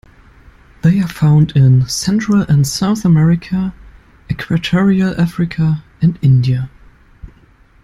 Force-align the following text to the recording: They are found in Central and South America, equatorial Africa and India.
They 0.81 0.99
are 0.99 1.07
found 1.07 1.51
in 1.51 1.87
Central 1.87 2.41
and 2.49 2.67
South 2.67 3.05
America, 3.05 3.75
equatorial 4.31 5.13
Africa 5.21 5.83
and 6.01 6.17
India. 6.23 6.71